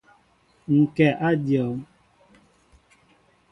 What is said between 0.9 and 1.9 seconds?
kɛ a dion.